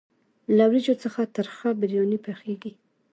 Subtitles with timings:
[0.57, 2.71] له وریجو څخه ترخه بریاني پخیږي.